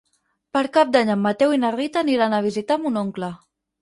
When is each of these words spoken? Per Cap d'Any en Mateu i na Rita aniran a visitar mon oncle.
Per 0.57 0.61
Cap 0.77 0.93
d'Any 0.95 1.11
en 1.15 1.21
Mateu 1.27 1.53
i 1.57 1.61
na 1.65 1.71
Rita 1.75 2.03
aniran 2.07 2.35
a 2.39 2.43
visitar 2.49 2.79
mon 2.87 2.99
oncle. 3.07 3.35